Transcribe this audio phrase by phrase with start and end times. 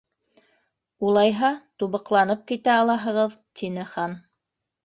[1.09, 1.51] —Улайһа,
[1.83, 3.37] тубыҡланып китә алаһығыҙ!
[3.61, 4.21] —тине Хан.